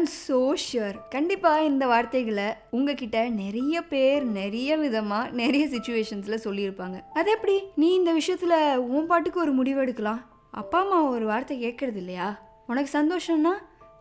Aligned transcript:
I'm 0.00 0.12
so 0.18 0.36
sure 0.64 0.96
கண்டிப்பாக 1.14 1.64
இந்த 1.70 1.84
வார்த்தைகளை 1.90 2.46
உங்ககிட்ட 2.76 3.16
நிறைய 3.40 3.74
பேர் 3.90 4.22
நிறைய 4.36 4.76
விதமாக 4.82 5.32
நிறைய 5.40 5.64
சுச்சுவேஷன்ஸில் 5.72 6.42
சொல்லியிருப்பாங்க. 6.44 6.98
அது 7.18 7.28
எப்படி? 7.36 7.56
நீ 7.80 7.88
இந்த 7.98 8.12
விஷயத்தில் 8.18 8.54
உன் 8.94 9.08
பாட்டுக்கு 9.10 9.38
ஒரு 9.44 9.52
முடிவு 9.58 9.80
எடுக்கலாம். 9.84 10.20
அப்பா 10.60 10.78
அம்மா 10.84 11.00
ஒரு 11.16 11.26
வார்த்தை 11.30 11.56
கேட்கறது 11.64 12.00
இல்லையா? 12.02 12.28
உனக்கு 12.70 12.90
சந்தோஷம்னா 12.98 13.52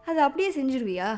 அதை 0.09 0.21
அப்படியே 0.27 0.51
செஞ்சிருவியா? 0.59 1.09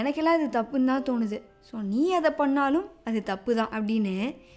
எனக்கெல்லாம் 0.00 0.38
அது 0.40 0.48
தப்புன்னு 0.58 0.90
தான் 0.92 1.06
தோணுது. 1.10 1.40
ஸோ 1.68 1.76
நீ 1.92 2.02
அதை 2.18 2.32
பண்ணாலும் 2.40 2.88
அது 3.10 3.22
தப்பு 3.30 3.50
தான் 3.60 3.72
அப்படின்னு 3.76 4.16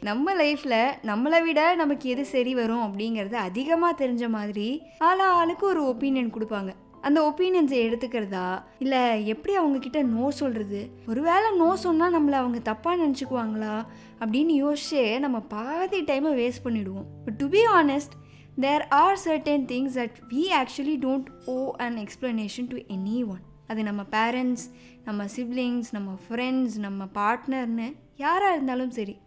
நம்ம 0.10 0.36
லைஃப்பில் 0.42 0.80
நம்மளை 1.12 1.42
விட 1.46 1.62
நமக்கு 1.84 2.08
எது 2.16 2.26
சரி 2.34 2.56
வரும் 2.62 2.84
அப்படிங்கிறது 2.88 3.40
அதிகமாக 3.48 4.00
தெரிஞ்ச 4.02 4.26
மாதிரி 4.40 4.68
ஆளா 5.10 5.30
ஆளுக்கு 5.40 5.66
ஒரு 5.74 5.84
ஒப்பீனியன் 5.94 6.36
கொடுப்பாங்க. 6.38 6.74
அந்த 7.08 7.20
ஒப்பீனியன்ஸை 7.22 7.78
எடுத்துக்கிறதா? 7.88 8.64
இல்லை 8.80 9.28
எப்படி 9.28 9.58
அவங்கக்கிட்ட 9.58 10.04
நோ 10.04 10.32
சொல்கிறது 10.32 10.90
ஒருவேளை 11.08 11.56
நோ 11.58 11.76
சொன்னால் 11.76 12.14
நம்மளை 12.14 12.32
அவங்க 12.32 12.60
தப்பாக 12.72 13.02
நினச்சிக்குவாங்களா? 13.04 13.86
அப்படின்னு 14.20 14.54
யோசிச்சே 14.64 15.20
நம்ம 15.20 15.40
பாதி 15.40 16.02
டைமை 16.02 16.34
வேஸ்ட் 16.42 16.64
பண்ணிவிடுவோம் 16.64 17.06
but 17.26 17.36
to 17.38 17.50
be 17.50 17.60
honest 17.66 18.16
there 18.60 18.88
are 18.88 19.20
certain 19.26 19.66
things 19.66 19.98
that 20.00 20.18
we 20.30 20.44
actually 20.62 20.98
don't 21.00 21.26
owe 21.46 21.72
an 21.76 21.98
explanation 21.98 22.68
to 22.68 22.78
anyone 23.28 23.44
அது 23.68 23.84
நம்ம 23.84 24.02
பேரண்ட்ஸ் 24.12 24.66
நம்ம 25.04 25.26
சிப்ளிங்ஸ் 25.36 25.90
நம்ம 25.92 26.18
ஃப்ரெண்ட்ஸ் 26.30 26.78
நம்ம 26.78 27.06
பார்ட்னர்னு 27.16 27.96
யாராக 28.18 28.56
இருந்தாலும் 28.56 28.92
சரி. 28.92 29.18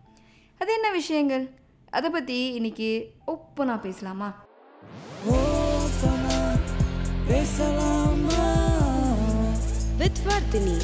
அது 0.58 0.72
என்ன 0.72 0.90
விஷயங்கள்? 0.90 1.50
அதை 1.90 2.10
பற்றி 2.10 2.54
இன்னைக்கு 2.54 3.12
நான் 3.56 3.80
பேசலாமா? 3.80 4.44
ஓ 5.26 5.69
பேசலாமா 7.30 8.46
வித் 9.98 10.20
வர்த்தினி 10.26 10.76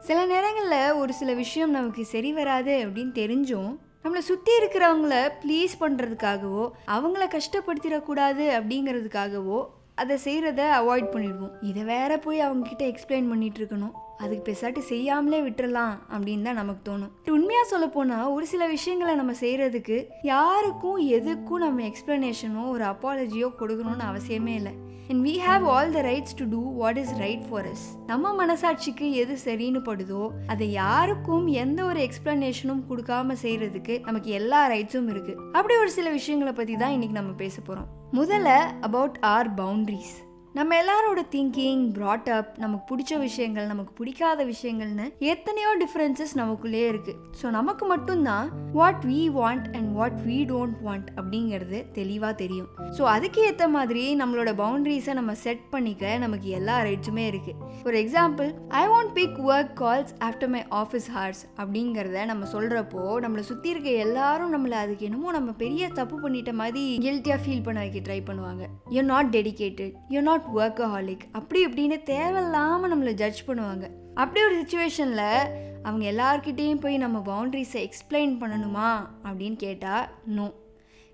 சில 0.00 0.18
நேரங்களில் 0.26 0.96
ஒரு 0.96 1.12
சில 1.12 1.30
விஷயம் 1.34 1.70
நமக்கு 1.70 2.02
சரி 2.04 2.30
வராது 2.32 2.74
அப்படின்னு 2.84 3.14
தெரிஞ்சும் 3.14 3.70
நம்மளை 4.02 4.22
சுற்றி 4.22 4.52
இருக்கிறவங்கள 4.56 5.14
ப்ளீஸ் 5.42 5.74
பண்ணுறதுக்காகவோ 5.80 6.64
அவங்கள 6.88 7.24
கஷ்டப்படுத்திடக்கூடாது 7.30 8.44
அப்படிங்கிறதுக்காகவோ 8.58 9.58
அதை 10.02 10.16
செய்கிறத 10.24 10.62
அவாய்ட் 10.80 11.12
பண்ணிடுவோம். 11.12 11.52
இதை 11.70 11.84
வேற 11.92 12.18
போய் 12.24 12.44
அவங்கக்கிட்ட 12.46 12.84
எக்ஸ்பிளைன் 12.92 13.30
பண்ணிகிட்டு 13.32 13.60
இருக்கணும் 13.62 13.94
அதுக்கு 14.24 14.42
பெசாட்டு 14.48 14.80
செய்யாமலே 14.90 15.38
விட்டுறலாம் 15.46 15.94
அப்படின்னு 16.14 16.46
தான் 16.48 16.60
நமக்கு 16.62 16.82
தோணும். 16.88 17.12
உண்மையாக 17.36 17.70
சொல்ல 17.72 17.86
போனால் 17.96 18.32
ஒரு 18.36 18.46
சில 18.52 18.66
விஷயங்களை 18.76 19.14
நம்ம 19.20 19.32
செய்கிறதுக்கு 19.44 19.96
யாருக்கும் 20.32 21.00
எதுக்கும் 21.18 21.64
நம்ம 21.66 21.84
எக்ஸ்ப்ளனேஷனோ 21.90 22.64
ஒரு 22.74 22.86
அப்பாலஜியோ 22.92 23.50
கொடுக்கணும்னு 23.60 24.06
அவசியமே 24.10 24.54
இல்லை. 24.60 24.74
And 25.10 25.22
we 25.26 25.34
have 25.48 25.64
all 25.72 25.92
the 25.96 26.00
rights 26.08 26.36
to 26.38 26.44
do 26.54 26.62
what 26.80 26.98
is 27.02 27.12
right 27.24 27.44
for 27.48 27.66
us 27.72 27.84
நம்ம 28.06 28.32
மனசாட்சிக்கு 28.40 29.08
எது 29.22 29.34
சரின்னு 29.44 29.82
படுதோ 29.88 30.22
அதை 30.54 30.66
யாருக்கும் 30.72 31.46
எந்த 31.64 31.80
ஒரு 31.90 32.00
எக்ஸ்பிளனேஷனும் 32.06 32.82
கொடுக்காம 32.88 33.36
செய்கிறதுக்கு 33.44 33.96
நமக்கு 34.08 34.32
எல்லா 34.40 34.62
ரைட்ஸும் 34.74 35.10
இருக்குது 35.14 35.40
அப்படி 35.58 35.76
ஒரு 35.84 35.92
சில 35.98 36.10
விஷயங்களை 36.10 36.54
பற்றி 36.54 36.76
தான் 36.82 36.96
இன்றைக்கி 36.96 37.18
நம்ம 37.20 37.34
பேச 37.44 37.56
போகிறோம் 37.60 37.88
முதல்ல 38.12 38.50
அபவுட் 38.80 39.16
ஆர் 39.20 39.54
பவுண்ட்ரிஸ் 39.54 40.14
நம்ம 40.56 40.74
எல்லாரோட 40.82 41.20
திங்கிங் 41.32 41.80
ப்ராட் 41.96 42.28
அப் 42.34 42.52
நமக்கு 42.62 42.84
பிடிச்ச 42.90 43.14
விஷயங்கள் 43.24 43.66
நமக்கு 43.70 43.92
பிடிக்காத 43.98 44.44
விஷயங்கள்னு 44.50 45.06
எத்தனையோ 45.32 45.70
டிஃப்ரென்சஸ் 45.82 46.32
நமக்குள்ளேயே 46.40 46.86
இருக்குது 46.92 47.18
ஸோ 47.40 47.46
நமக்கு 47.56 47.84
மட்டும்தான் 47.92 48.46
what 48.78 49.02
we 49.10 49.18
want 49.38 49.66
and 49.76 49.88
what 49.96 50.16
we 50.28 50.38
don't 50.52 50.78
want 50.86 51.08
அப்படிங்கிறது 51.16 51.78
தெளிவாக 51.98 52.32
தெரியும். 52.42 52.68
ஸோ 52.98 53.02
அதுக்கு 53.14 53.42
ஏற்ற 53.48 53.66
மாதிரி 53.76 54.04
நம்மளோட 54.22 54.52
பவுண்ட்ரிஸை 54.62 55.16
நம்ம 55.20 55.34
செட் 55.44 55.64
பண்ணிக்க 55.74 56.14
நமக்கு 56.24 56.48
எல்லா 56.60 56.76
ரைட்ஸுமே 56.88 57.24
இருக்குது 57.32 57.58
for 57.82 57.98
example 58.02 58.48
I 58.82 58.84
want 58.94 59.12
pick 59.18 59.36
work 59.50 59.74
calls 59.82 60.14
after 60.28 60.52
my 60.54 60.62
office 60.82 61.10
hours 61.16 61.42
அப்படிங்கிறத 61.58 62.24
நம்ம 62.32 62.50
சொல்கிறப்போ 62.54 63.04
நம்மளை 63.26 63.46
சுற்றி 63.50 63.70
இருக்க 63.74 63.90
எல்லாரும் 64.06 64.54
நம்மளை 64.56 64.78
அதுக்கு 64.84 65.08
என்னமோ 65.10 65.36
நம்ம 65.38 65.56
பெரிய 65.64 65.90
தப்பு 66.00 66.18
பண்ணிட்ட 66.24 66.54
மாதிரி 66.62 66.86
கில்ட்டியாக 67.06 67.40
ஃபீல் 67.44 67.64
பண்ண 67.68 67.78
வைக்க 67.84 68.04
ட்ரை 68.08 68.20
பண்ணுவாங்க. 68.30 68.64
You 68.96 69.04
not 69.14 69.30
dedicated 69.38 69.94
you 70.16 70.22
not 70.30 70.44
workaholic 70.54 71.24
அப்படி 71.32 71.66
இப்படின்னு 71.66 72.02
தேவையில்லாமல் 72.02 72.92
நம்மளை 72.92 73.12
ஜட்ஜ் 73.12 73.44
பண்ணுவாங்க. 73.46 73.90
அப்படி 74.14 74.44
ஒரு 74.44 74.60
சுச்சுவேஷனில் 74.60 75.48
அவங்க 75.82 76.04
எல்லார்கிட்டேயும் 76.12 76.80
போய் 76.80 76.96
நம்ம 76.96 77.18
பவுண்ட்ரிஸை 77.26 77.88
எக்ஸ்பிளைன் 77.88 78.32
பண்ணணுமா 78.40 78.88
அப்படின்னு 79.24 79.56
கேட்டால் 79.56 80.08
no 80.24 80.52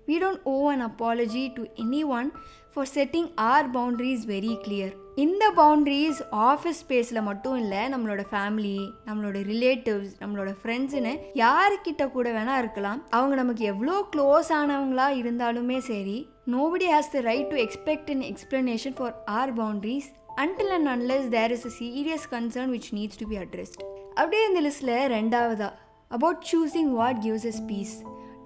we 0.07 0.15
don't 0.21 0.43
owe 0.43 0.71
an 0.71 0.85
apology 0.85 1.53
to 1.53 1.63
anyone 2.05 2.31
for 2.75 2.89
setting 2.93 3.27
our 3.45 3.67
boundaries 3.71 4.23
very 4.27 4.53
clear 4.63 4.93
இந்த 5.15 5.43
பவுண்ட்ரிஸ் 5.55 6.19
ஆஃபீஸ் 6.43 6.79
ஸ்பேஸில் 6.79 7.19
மட்டும் 7.21 7.57
இல்லை 7.57 7.81
நம்மளோட 7.89 8.21
ஃபேமிலி 8.31 8.77
நம்மளோட 9.05 9.37
ரிலேட்டிவ்ஸ் 9.43 10.13
நம்மளோட 10.19 10.51
ஃப்ரெண்ட்ஸுன்னு 10.61 11.11
யாருக்கிட்ட 11.33 12.05
கூட 12.11 12.29
வேணால் 12.31 12.61
இருக்கலாம் 12.61 13.01
அவங்க 13.09 13.35
நமக்கு 13.35 13.65
எவ்வளோ 13.65 13.97
க்ளோஸ் 14.15 14.49
ஆனவங்களா 14.51 15.07
இருந்தாலுமே 15.19 15.77
சரி 15.87 16.17
nobody 16.47 16.87
has 16.93 17.11
the 17.11 17.21
right 17.21 17.49
to 17.49 17.59
expect 17.63 18.09
in 18.09 18.25
explanation 18.31 18.97
for 18.97 19.13
our 19.31 19.53
boundaries 19.53 20.09
until 20.37 20.73
and 20.73 20.87
unless 20.87 21.29
there 21.29 21.51
is 21.51 21.65
a 21.65 21.73
serious 21.79 22.27
concern 22.29 22.73
which 22.73 22.91
needs 22.93 23.21
to 23.21 23.27
be 23.27 23.39
addressed 23.43 23.79
அப்படியே 24.15 24.43
இந்த 24.45 24.61
லிஸ்ட்டில் 24.61 24.95
ரெண்டாவதா 25.15 25.69
about 26.11 26.43
choosing 26.51 26.91
what 26.93 27.21
gives 27.21 27.47
us 27.51 27.63
peace 27.65 27.95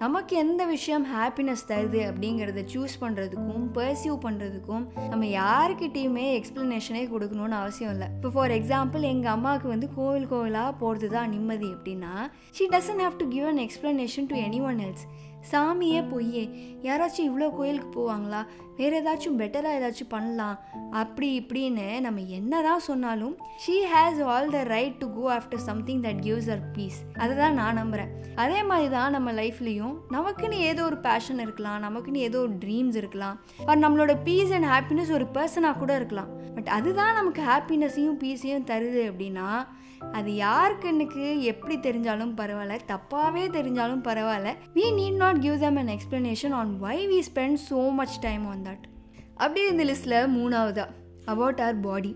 நமக்கு 0.00 0.36
எந்த 0.36 0.64
விஷயம் 0.64 1.06
ஹாப்பினஸ் 1.14 1.64
தருது 1.68 2.00
அப்படிங்கிறத 2.00 2.60
choose 2.74 2.92
பண்ணுறதுக்கும் 3.00 3.64
பர்சியூ 3.74 4.14
பண்ணுறதுக்கும் 4.24 4.84
நம்ம 5.08 5.24
யாருக்கிட்டேயுமே 5.26 6.26
எக்ஸ்ப்ளனேஷனே 6.38 7.02
கொடுக்கணும்னு 7.12 7.56
அவசியம் 7.58 7.92
இல்லை. 7.92 8.08
இப்போ 8.14 8.28
ஃபார் 8.28 8.50
எக்ஸாம்பிள் 8.50 9.02
எங்கள் 9.02 9.32
அம்மாவுக்கு 9.32 9.68
வந்து 9.68 9.88
கோவில் 9.96 10.28
கோவிலாக 10.28 10.72
போகிறது 10.78 11.08
தான் 11.08 11.30
நிம்மதி 11.30 11.66
அப்படின்னா 11.66 12.12
she 12.58 12.66
doesn't 12.70 13.04
have 13.04 13.16
to 13.16 13.28
give 13.28 13.44
an 13.44 13.58
explanation 13.58 14.26
to 14.26 14.36
any 14.36 14.60
one 14.62 14.78
else 14.78 15.04
சாமியே 15.50 16.00
பொய்யே. 16.10 16.44
யாராச்சும் 16.82 17.28
இவ்வளோ 17.28 17.46
கோயிலுக்கு 17.56 17.90
போவாங்களா? 17.98 18.40
வேறு 18.78 18.96
ஏதாச்சும் 19.00 19.38
பெட்டராக 19.40 19.78
ஏதாச்சும் 19.78 20.10
பண்ணலாம். 20.14 20.56
அப்படி 20.90 21.28
இப்படின்னு 21.40 22.00
நம்ம 22.00 22.20
என்ன 22.38 22.60
தான் 22.62 22.84
சொன்னாலும் 22.88 23.34
she 23.62 23.76
has 23.92 24.20
all 24.32 24.50
the 24.50 24.62
right 24.62 24.98
to 24.98 25.06
go 25.14 25.24
after 25.36 25.62
something 25.68 26.02
that 26.02 26.20
gives 26.26 26.50
her 26.54 26.62
peace 26.76 26.98
அதை 27.16 27.36
தான் 27.36 27.54
நான் 27.54 27.78
நம்புகிறேன் 27.80 28.12
அதே 28.34 28.60
மாதிரி 28.62 28.88
தான் 28.96 29.10
நம்ம 29.10 29.32
லைஃப்லேயும் 29.32 29.96
நமக்குன்னு 30.16 30.58
ஏதோ 30.70 30.84
ஒரு 30.84 30.98
பேஷன் 31.08 31.42
இருக்கலாம் 31.46 31.80
நமக்குன்னு 31.86 32.26
ஏதோ 32.28 32.40
ஒரு 32.40 32.54
ட்ரீம்ஸ் 32.64 32.98
இருக்கலாம். 33.02 33.38
பட் 33.64 33.82
நம்மளோட 33.84 34.14
பீஸ் 34.28 34.54
அண்ட் 34.58 34.70
ஹாப்பினஸ் 34.74 35.12
ஒரு 35.18 35.26
பர்சனாக 35.38 35.78
கூட 35.78 35.94
இருக்கலாம். 35.94 36.30
பட் 36.54 36.68
அதுதான் 36.68 37.14
நமக்கு 37.14 37.42
ஹாப்பினஸையும் 37.42 38.20
பீஸையும் 38.22 38.68
தருது 38.72 39.02
அப்படின்னா 39.10 39.48
அது 40.12 40.30
யாருக்குன்னுக்கு 40.32 41.24
எப்படி 41.52 41.76
தெரிஞ்சாலும் 41.76 42.32
பரவாயில்ல 42.40 42.76
தப்பாகவே 42.92 43.44
தெரிஞ்சாலும் 43.56 44.04
பரவாயில்ல. 44.08 44.52
We 44.76 44.84
need 44.98 45.18
not 45.24 45.40
give 45.40 45.58
them 45.58 45.76
an 45.76 45.92
explanation 45.96 46.54
on 46.60 46.72
why 46.78 46.98
we 47.12 47.20
spend 47.30 47.60
so 47.70 47.80
much 48.00 48.16
time 48.20 48.46
on 48.46 48.64
that 48.68 48.86
அப்படியே 49.34 49.66
இந்த 49.68 49.84
லிஸ்ட்டில் 49.84 50.32
மூணாவதா 50.36 50.86
அபவுட் 51.24 51.60
ஆர் 51.60 51.80
பாடி 51.80 52.12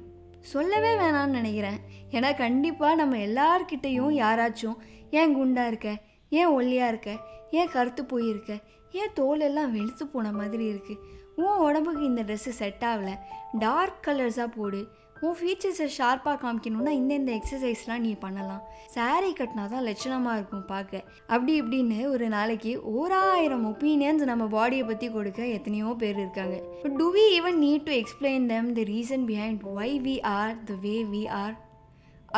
சொல்லவே 0.52 0.92
வேணாம்னு 0.94 1.38
நினைக்கிறேன். 1.38 1.80
ஏன்னா 2.10 2.36
கண்டிப்பாக 2.36 2.94
நம்ம 2.94 3.16
எல்லார்கிட்டேயும் 3.26 4.14
யாராச்சும் 4.22 4.78
ஏன் 5.10 5.34
குண்டாக 5.38 5.66
இருக்க? 5.66 5.90
ஏன் 6.28 6.52
ஒல்லியாக 6.58 6.92
இருக்க? 6.92 7.10
ஏன் 7.50 7.72
கருத்து 7.72 8.04
போயிருக்க 8.04 8.52
ஏன் 9.00 9.12
தோல் 9.14 9.40
எல்லாம் 9.40 9.72
வெளுத்து 9.72 10.06
போன 10.06 10.32
மாதிரி 10.32 10.64
இருக்குது 10.72 11.20
உன் 11.36 11.62
உடம்புக்கு 11.66 12.02
இந்த 12.04 12.22
ட்ரெஸ்ஸு 12.22 12.52
செட் 12.60 12.84
ஆகலை. 12.88 13.14
டார்க் 13.58 14.02
கலர்ஸாக 14.06 14.48
போடு. 14.56 14.80
உன் 15.26 15.36
ஃபீச்சர்ஸை 15.38 15.86
ஷார்ப்பாக 15.96 16.36
காமிக்கணும்னா 16.42 16.92
இந்த 17.00 17.12
இந்த 17.20 17.32
எக்ஸசைஸ்லாம் 17.38 18.02
நீ 18.06 18.12
பண்ணலாம். 18.24 18.62
சாரீ 18.94 19.28
கட்டினா 19.38 19.64
தான் 19.74 19.86
லட்சணமாக 19.88 20.38
இருக்கும் 20.38 20.64
பார்க்க. 20.72 21.02
அப்படி 21.32 21.52
இப்படின்னு 21.60 21.98
ஒரு 22.14 22.26
நாளைக்கு 22.34 22.72
ஓராயிரம் 22.94 23.66
ஒப்பீனியன்ஸ் 23.70 24.24
நம்ம 24.30 24.46
பாடியை 24.56 24.86
பற்றி 24.88 25.08
கொடுக்க 25.16 25.40
எத்தனையோ 25.58 25.92
பேர் 26.02 26.18
இருக்காங்க. 26.24 26.56
Do 27.00 27.06
we 27.16 27.24
even 27.38 27.58
need 27.66 27.86
to 27.88 27.94
explain 28.00 28.46
them 28.54 28.70
the 28.78 28.84
reason 28.94 29.26
behind 29.30 29.62
why 29.78 29.90
we 30.08 30.16
are 30.38 30.56
the 30.70 30.78
way 30.86 30.96
we 31.14 31.22
are 31.42 31.54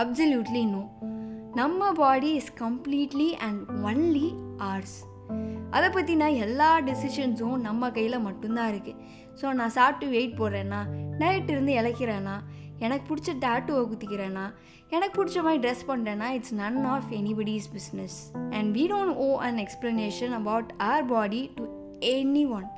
absolutely 0.02 0.64
no 0.74 0.84
நம்ம 1.60 1.90
body 2.02 2.30
is 2.38 2.52
completely 2.62 3.30
and 3.46 3.60
only 3.88 4.28
ours 4.70 4.96
அதை 5.76 5.88
பற்றினா 5.90 6.26
எல்லா 6.46 6.70
டெசிஷன்ஸும் 6.88 7.62
நம்ம 7.68 7.90
கையில் 7.90 8.24
மட்டும்தான் 8.26 8.70
இருக்குது 8.72 9.00
ஸோ 9.40 9.52
நான் 9.60 9.74
சாப்பிட்டு 9.78 10.06
வெயிட் 10.14 10.36
போடுறேன்னா 10.40 10.80
டயட் 11.20 11.50
இருந்து 11.54 11.72
இழைக்கிறேன்னா 11.80 12.34
எனக்கு 12.78 13.04
பிடிச்ச 13.10 13.32
டேட்டுவை 13.38 13.82
குத்திக்கிறேன்னா 13.86 14.46
எனக்கு 14.90 15.24
பிடிச்ச 15.24 15.42
மாதிரி 15.42 15.60
ட்ரெஸ் 15.64 15.84
பண்ணுறேன்னா 15.88 16.28
it's 16.30 16.54
none 16.54 16.84
of 16.84 17.10
anybody's 17.12 17.68
business 17.74 18.16
and 18.50 18.76
we 18.76 18.84
don't 18.88 19.16
owe 19.16 19.28
an 19.38 19.58
explanation 19.58 20.32
about 20.32 20.72
our 20.82 21.06
body 21.06 21.50
to 21.56 21.64
any 22.00 22.44
one 22.50 22.68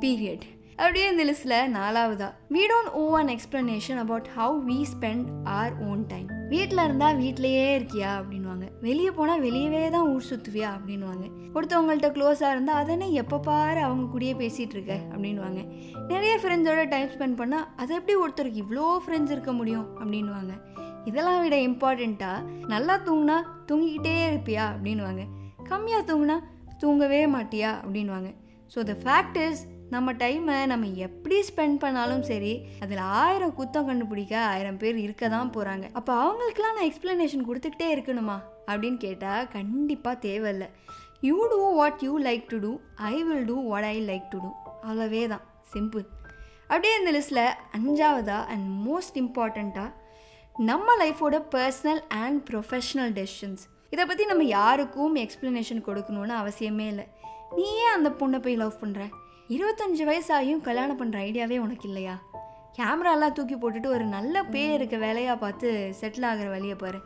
period 0.00 0.46
அப்படியே 0.78 1.06
இந்த 1.08 1.24
லிஸ்ட்ல 1.24 1.56
நாலாவதா. 1.74 2.28
We 2.50 2.62
don't 2.66 2.90
owe 2.92 3.02
an 3.10 3.28
explanation 3.28 3.98
about 3.98 4.28
how 4.36 4.54
we 4.64 4.78
spend 4.84 5.26
our 5.48 5.74
own 5.80 6.00
time 6.06 6.28
வீட்டில் 6.48 6.82
இருந்தால் 6.84 7.16
வீட்டிலையே 7.16 7.66
இருக்கியா 7.74 8.10
அப்படின்வாங்க 8.20 8.66
வெளியே 8.80 9.10
போனால் 9.10 9.40
வெளியவே 9.40 9.90
தான் 9.90 10.08
ஊர் 10.08 10.26
சுற்றுவியா 10.30 10.70
அப்படின்வாங்க 10.76 11.24
ஒருத்தவங்கள்ட்ட 11.54 12.08
க்ளோஸாக 12.12 12.50
இருந்தால் 12.50 12.80
அதனே 12.84 13.12
எப்போ 13.12 13.38
பாரு 13.38 13.80
அவங்க 13.80 14.06
கூடயே 14.12 14.34
பேசிகிட்டு 14.36 14.72
இருக்க 14.72 14.94
அப்படின்வாங்க 15.12 15.60
நிறைய 16.06 16.38
ஃப்ரெண்ட்ஸோட 16.38 16.88
டைம் 16.88 17.08
ஸ்பெண்ட் 17.08 17.38
பண்ணால் 17.38 17.66
அதை 17.76 17.96
எப்படி 17.96 18.16
ஒருத்தருக்கு 18.16 18.62
இவ்வளோ 18.64 18.86
ஃப்ரெண்ட்ஸ் 19.04 19.30
இருக்க 19.30 19.52
முடியும் 19.52 19.86
அப்படின்வாங்க 20.00 20.54
இதெல்லாம் 21.04 21.40
விட 21.40 21.56
இம்பார்ட்டண்ட்டாக 21.68 22.40
நல்லா 22.66 22.96
தூங்கினா 23.06 23.38
தூங்கிக்கிட்டே 23.66 24.16
இருப்பியா 24.28 24.66
அப்படின்வாங்க 24.74 25.24
கம்மியாக 25.68 26.08
தூங்கினா 26.10 26.38
தூங்கவே 26.78 27.26
மாட்டியா 27.28 27.70
அப்படின்வாங்க 27.82 28.30
ஸோ 28.76 28.82
த 28.82 28.94
ஃபேக்ட் 29.04 29.38
இஸ் 29.38 29.62
நம்ம 29.94 30.12
டைமை 30.20 30.56
நம்ம 30.72 30.88
எப்படி 31.06 31.36
ஸ்பெண்ட் 31.48 31.78
பண்ணாலும் 31.82 32.24
சரி 32.30 32.52
அதில் 32.84 33.02
ஆயிரம் 33.20 33.54
குத்தம் 33.58 33.88
கண்டுபிடிக்க 33.90 34.34
ஆயிரம் 34.52 34.78
பேர் 34.82 34.98
இருக்க 35.04 35.28
தான் 35.34 35.52
போகிறாங்க 35.56 35.86
அப்போ 35.98 36.12
அவங்களுக்குலாம் 36.22 36.76
நான் 36.78 36.88
எக்ஸ்ப்ளனேஷன் 36.90 37.46
கொடுத்துக்கிட்டே 37.48 37.88
இருக்கணுமா? 37.94 38.36
அப்படின்னு 38.70 38.98
கேட்டால் 39.06 39.48
கண்டிப்பாக 39.56 40.16
தேவையில்லை. 40.26 40.68
You 41.28 41.36
do 41.52 41.58
what 41.78 42.02
you 42.06 42.12
like 42.28 42.44
to 42.52 42.58
do 42.64 42.72
I 43.12 43.14
will 43.28 43.44
do 43.50 43.56
what 43.70 43.88
I 43.92 43.96
like 44.10 44.26
to 44.32 44.38
do 44.44 44.50
அவ்வளவே 44.88 45.22
தான். 45.32 45.44
சிம்பிள் 45.74 46.04
அப்படியே 46.68 46.94
இந்த 47.00 47.10
லிஸ்ட்டில் 47.16 47.44
அஞ்சாவதா 47.78 48.38
அண்ட் 48.52 48.66
மோஸ்ட் 48.86 49.18
இம்பார்ட்டண்ட்டாக 49.22 49.90
நம்ம 50.70 50.96
லைஃபோட 51.02 51.36
பர்சனல் 51.54 52.02
அண்ட் 52.22 52.40
ப்ரொஃபஷ்னல் 52.50 53.12
டெசிஷன்ஸ் 53.18 53.64
இதை 53.94 54.04
பற்றி 54.10 54.24
நம்ம 54.30 54.44
யாருக்கும் 54.58 55.16
எக்ஸ்ப்ளனேஷன் 55.24 55.82
கொடுக்கணும்னு 55.88 56.34
அவசியமே 56.42 56.86
இல்லை. 56.92 57.06
நீ 57.56 57.66
ஏன் 57.82 57.94
அந்த 57.96 58.10
பொண்ணை 58.20 58.38
போய் 58.44 58.60
லவ் 58.62 58.80
பண்ணுற 58.82 59.02
இருபத்தஞ்சு 59.50 60.04
வயசாகியும் 60.08 60.60
கல்யாணம் 60.60 60.98
பண்ணுற 61.00 61.16
ஐடியாவே 61.16 61.58
உனக்கு 61.58 61.88
இல்லையா? 61.88 62.22
கேமராலாம் 62.78 63.32
தூக்கி 63.32 63.54
போட்டுட்டு 63.54 63.86
ஒரு 63.86 64.04
நல்ல 64.04 64.42
பேர் 64.44 64.72
இருக்க 64.72 64.96
வேலையாக 64.96 65.38
பார்த்து 65.38 65.94
செட்டில் 66.00 66.22
ஆகிற 66.22 66.48
வழியை 66.48 66.74
பாரு. 66.74 67.00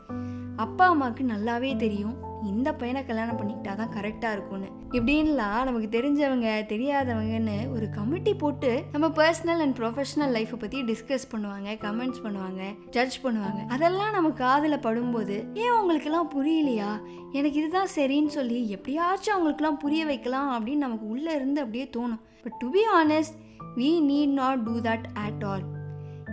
அப்பா 0.57 0.87
அம்மாவுக்கு 0.89 1.25
நல்லாவே 1.25 1.77
தெரியும். 1.77 2.27
இந்த 2.47 2.73
பையனை 2.73 3.07
கல்யாணம் 3.07 3.39
பண்ணிக்கிட்டா 3.39 3.77
தான் 3.77 3.93
கரெக்டாக 3.97 4.33
இருக்கும்னு. 4.33 4.69
இப்படின்லாம் 4.93 5.65
நமக்கு 5.65 6.01
தெரிஞ்சவங்க 6.01 6.67
தெரியாதவங்கன்னு 6.69 7.73
ஒரு 7.73 7.91
கமிட்டி 7.91 8.35
போட்டு 8.35 8.83
நம்ம 8.93 9.07
பர்சனல் 9.09 9.63
அண்ட் 9.65 9.77
ப்ரொஃபஷனல் 9.79 10.35
லைஃப்பை 10.37 10.57
பற்றி 10.57 10.83
டிஸ்கஸ் 10.83 11.29
பண்ணுவாங்க 11.33 11.75
கமெண்ட்ஸ் 11.75 12.23
பண்ணுவாங்க 12.25 12.63
ஜட்ஜ் 12.91 13.19
பண்ணுவாங்க. 13.25 13.67
அதெல்லாம் 13.69 14.11
நம்ம 14.11 14.31
காதில் 14.31 14.79
படும்போது 14.79 15.55
ஏன் 15.55 15.75
அவங்களுக்கெல்லாம் 15.77 16.33
புரியலையா? 16.37 17.01
எனக்கு 17.33 17.59
இதுதான் 17.59 17.93
சரின்னு 17.97 18.27
சொல்லி 18.27 18.71
எப்படியாச்சும் 18.71 19.37
அவங்களுக்குலாம் 19.37 19.83
புரிய 19.85 20.05
வைக்கலாம் 20.05 20.51
அப்படின்னு 20.57 20.87
நமக்கு 20.87 21.07
உள்ளே 21.07 21.35
இருந்து 21.35 21.61
அப்படியே 21.61 21.91
தோணும். 21.97 22.23
But 22.43 22.57
to 22.59 22.71
be 22.71 22.81
honest 23.03 23.37
we 23.77 23.89
need 24.11 24.33
not 24.33 24.63
do 24.63 24.81
that 24.81 25.05
at 25.15 25.45
all 25.45 25.65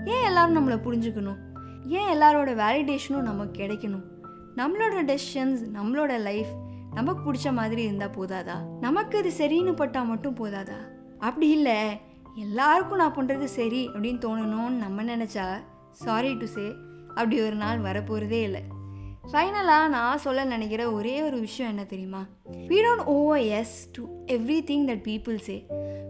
ஏன் 0.05 0.23
எல்லாரும் 0.23 0.57
நம்மளை 0.57 0.73
புரிஞ்சுக்கணும்? 0.73 1.37
ஏன் 1.85 2.17
எல்லாரோட 2.17 2.51
வேலிடேஷனும் 2.61 3.27
நமக்கு 3.29 3.63
கிடைக்கணும்? 3.63 4.03
நம்மளோட 4.55 4.95
டெசிஷன்ஸ் 5.11 5.61
நம்மளோட 5.73 6.19
லைஃப் 6.19 6.47
நமக்கு 6.93 7.33
பிடிச்ச 7.33 7.53
மாதிரி 7.53 7.83
இருந்தால் 7.83 8.09
போதாதா? 8.09 8.57
நமக்கு 8.79 9.17
அது 9.17 9.31
சரின்னு 9.37 9.75
பட்டால் 9.75 10.05
மட்டும் 10.05 10.35
போதாதா? 10.35 10.77
அப்படி 11.19 11.49
இல்லை. 11.49 11.99
எல்லாருக்கும் 12.35 12.97
நான் 12.97 13.15
பண்ணுறது 13.15 13.43
சரி 13.43 13.89
அப்படின்னு 13.93 14.23
தோணணும்னு 14.25 14.77
நம்ம 14.83 15.03
நினச்சா 15.03 15.45
சாரி 15.91 16.33
டு 16.33 16.45
சே 16.45 16.73
அப்படி 17.07 17.41
ஒரு 17.41 17.55
நாள் 17.55 17.79
வரப்போகிறதே 17.79 18.41
இல்லை. 18.41 18.63
ஃபைனலாக 19.31 19.87
நான் 19.87 20.17
சொல்ல 20.17 20.43
நினைக்கிற 20.43 20.91
ஒரே 20.91 21.21
ஒரு 21.21 21.39
விஷயம் 21.39 21.71
என்ன 21.71 21.83
தெரியுமா? 21.83 22.25
We 22.51 22.77
don't 22.85 23.03
over 23.03 23.39
us 23.39 23.89
to 23.91 24.03
everything 24.69 24.85
that 24.89 25.03
people 25.03 25.35
say 25.35 25.65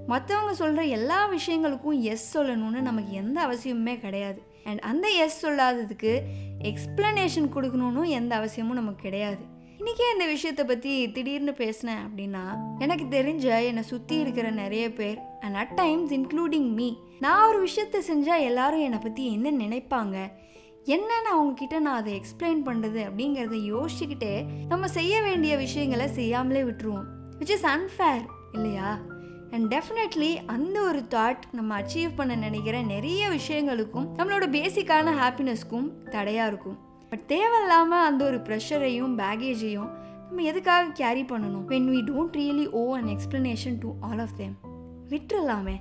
மற்றவங்க 0.08 0.52
சொல்கிற 0.52 0.84
எல்லா 0.84 1.30
விஷயங்களுக்கும் 1.32 2.00
எஸ் 2.00 2.38
சொல்லணும்னு 2.38 2.82
நமக்கு 2.82 3.12
எந்த 3.12 3.38
அவசியமுமே 3.48 4.00
கிடையாது. 4.00 4.42
அண்ட் 4.64 4.80
அந்த 4.80 5.10
எஸ் 5.10 5.46
சொல்லாததுக்கு 5.46 6.20
எக்ஸ்ப்ளனேஷன் 6.62 7.50
கொடுக்கணும்னு 7.56 8.08
எந்த 8.08 8.36
அவசியமும் 8.36 8.76
நமக்கு 8.76 9.02
கிடையாது. 9.02 9.44
இன்றைக்கே 9.80 10.06
இந்த 10.14 10.26
விஷயத்தை 10.26 10.66
பற்றி 10.66 11.12
திடீர்னு 11.12 11.54
பேசினேன் 11.54 12.04
அப்படின்னா 12.06 12.44
எனக்கு 12.80 13.06
தெரிஞ்ச 13.10 13.66
என்னை 13.66 13.84
சுற்றி 13.84 14.16
இருக்கிற 14.20 14.50
நிறைய 14.50 14.94
பேர் 14.94 15.20
and 15.40 15.56
at 15.56 15.74
times 15.76 16.14
including 16.14 16.70
me 16.74 16.94
நான் 17.20 17.48
ஒரு 17.48 17.68
விஷயத்த 17.68 18.02
செஞ்சால் 18.08 18.42
எல்லாரும் 18.42 18.80
என்னை 18.80 18.98
பற்றி 18.98 19.32
என்ன 19.32 19.52
நினைப்பாங்க? 19.52 20.32
என்னென்ன 20.86 21.30
அவங்கக்கிட்ட 21.36 21.80
நான் 21.80 21.96
அதை 21.96 22.22
எக்ஸ்பிளைன் 22.22 22.62
பண்ணுறது 22.66 23.00
அப்படிங்கிறத 23.06 23.56
யோசிச்சுக்கிட்டே 23.72 24.46
நம்ம 24.68 24.88
செய்ய 24.88 25.22
வேண்டிய 25.22 25.58
விஷயங்களை 25.58 26.08
செய்யாமலே 26.08 26.64
விட்டுருவோம் 26.64 27.08
விச் 27.40 27.50
இஸ் 27.50 27.66
அன்ஃபேர் 27.66 28.26
இல்லையா? 28.52 29.00
அண்ட் 29.52 29.74
டெஃபினெட்லி 29.74 30.38
அந்த 30.46 30.82
ஒரு 30.82 31.06
தாட் 31.10 31.42
நம்ம 31.52 31.82
அச்சீவ் 31.82 32.12
பண்ண 32.16 32.36
நினைக்கிற 32.36 32.82
நிறைய 32.82 33.30
விஷயங்களுக்கும் 33.30 34.08
நம்மளோட 34.18 34.48
பேசிக்கான 34.58 35.14
ஹாப்பினஸ்க்கும் 35.22 35.90
தடையாக 36.10 36.48
இருக்கும். 36.48 36.78
பட் 37.10 37.26
தேவையில்லாமல் 37.26 38.06
அந்த 38.06 38.26
ஒரு 38.26 38.38
ப்ரெஷரையும் 38.38 39.18
பேகேஜையும் 39.18 39.90
நம்ம 40.28 40.42
எதுக்காக 40.42 40.90
கேரி 40.94 41.24
பண்ணணும்? 41.24 41.66
When 41.68 41.90
we 41.94 42.02
don't 42.12 42.38
really 42.38 42.70
owe 42.70 42.96
an 42.96 43.06
explanation 43.06 43.80
to 43.80 43.92
all 44.00 44.20
of 44.20 44.38
them 44.38 44.56
விட்டுறலாமே. 45.10 45.76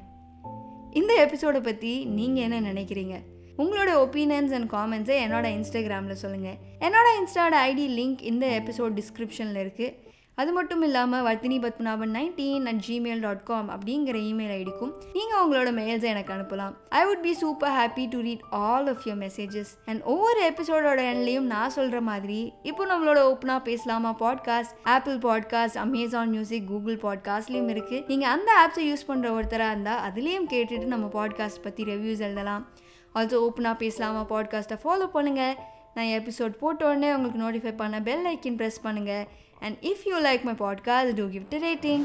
இந்த 0.91 1.15
எபிசோடை 1.15 1.61
பற்றி 1.61 2.05
நீங்கள் 2.05 2.43
என்ன 2.43 2.73
நினைக்கிறீங்க? 2.73 3.33
உங்களோட 3.59 3.91
ஒப்பீனியன்ஸ் 4.05 4.55
அண்ட் 4.55 4.71
காமெண்ட்ஸை 4.73 5.19
என்னோட 5.25 5.47
இன்ஸ்டாகிராமில் 5.57 6.13
சொல்லுங்கள் 6.13 6.57
என்னோட 6.81 7.07
இன்ஸ்டாவோட 7.21 7.59
ஐடி 7.71 7.87
லிங்க் 8.01 8.23
இந்த 8.23 8.47
எபிசோட் 8.47 8.99
டிஸ்கிரிப்ஷனில் 9.01 9.61
இருக்குது 9.65 10.13
அது 10.35 10.53
மட்டும் 10.53 10.83
இல்லாமல் 10.83 11.25
Vardhini 11.25 11.57
Padmanabhan 11.65 12.13
nineteen 12.15 12.65
at 12.67 12.81
Gmail 12.89 13.21
dot 13.21 13.43
com 13.43 13.71
அப்படிங்கிற 13.71 14.17
இமெயில் 14.31 14.55
ஐடிக்கும் 14.61 14.93
நீங்கள் 15.13 15.41
உங்களோட 15.45 15.75
மெயில்ஸை 15.79 16.03
எனக்கு 16.03 16.33
அனுப்பலாம். 16.33 16.75
I 16.89 17.05
would 17.05 17.21
be 17.21 17.35
super 17.35 17.71
happy 17.71 18.09
to 18.09 18.21
read 18.21 18.41
all 18.51 18.87
of 18.87 19.03
your 19.05 19.19
messages 19.19 19.71
and 19.85 20.03
ஒவ்வொரு 20.03 20.53
எபிசோடோட 20.53 21.01
எண்ட்லேயும் 21.13 21.41
நான் 21.41 21.71
சொல்கிற 21.71 22.01
மாதிரி 22.01 22.53
இப்போ 22.63 22.87
நம்மளோட 22.87 23.21
ஓப்பனாக 23.31 23.63
பேசலாமா 23.63 24.17
podcast 24.21 24.75
Apple 24.83 25.19
podcast 25.19 25.77
Amazon 25.77 26.31
music 26.31 26.69
Google 26.69 26.97
பாட்காஸ்ட்லேயும் 26.97 27.71
இருக்குது 27.75 28.05
நீங்கள் 28.07 28.29
அந்த 28.29 28.53
ஆப்ஸை 28.65 28.81
யூஸ் 28.81 29.09
பண்ணுற 29.09 29.31
ஒருத்தராக 29.39 29.71
இருந்தால் 29.71 30.11
அதுலேயும் 30.11 30.51
கேட்டுட்டு 30.51 30.85
நம்ம 30.85 31.07
பாட்காஸ்ட் 31.07 31.63
பற்றி 31.63 31.85
ரிவ்யூஸ் 31.85 32.21
எழுதலாம். 32.21 32.65
ஆல்சோ 33.15 33.47
ஓப்பனாக 33.47 33.77
பேசலாமா 33.77 34.27
பாட்காஸ்ட்டை 34.31 34.79
ஃபாலோ 34.85 35.07
பண்ணுங்கள் 35.15 35.55
நான் 35.95 36.05
எபிசோட் 36.05 36.59
போட்ட 36.59 36.87
உடனே 36.87 37.15
உங்களுக்கு 37.15 37.43
நோட்டிஃபை 37.43 37.77
பண்ண 37.77 38.01
பெல் 38.03 38.27
ஐக்கின் 38.35 38.57
ப்ரெஸ் 38.57 38.81
பண்ணுங்கள் 38.85 39.25
and 39.61 39.77
if 39.81 40.05
you 40.05 40.17
like 40.17 40.43
my 40.43 40.55
podcast 40.55 41.15
do 41.15 41.29
give 41.29 41.43
it 41.43 41.55
rating 41.65 42.05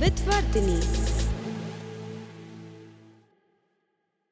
with 0.00 0.18
Vardhini. 0.26 1.07